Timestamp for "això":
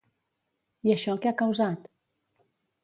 0.95-1.15